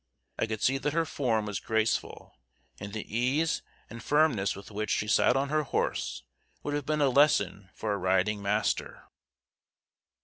I 0.39 0.47
could 0.47 0.63
see 0.63 0.79
that 0.79 0.93
her 0.93 1.05
form 1.05 1.45
was 1.45 1.59
graceful, 1.59 2.35
and 2.79 2.91
the 2.91 3.05
ease 3.15 3.61
and 3.87 4.01
firmness 4.01 4.55
with 4.55 4.71
which 4.71 4.89
she 4.89 5.07
sat 5.07 5.35
on 5.37 5.49
her 5.49 5.61
horse 5.61 6.23
would 6.63 6.73
have 6.73 6.87
been 6.87 7.01
a 7.01 7.07
lesson 7.09 7.69
for 7.75 7.93
a 7.93 7.97
riding 7.99 8.41
master. 8.41 9.03